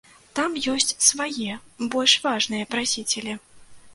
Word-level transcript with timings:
Там 0.37 0.53
ёсць 0.75 0.93
свае, 1.07 1.51
больш 1.95 2.15
важныя 2.25 2.69
прасіцелі. 2.75 3.37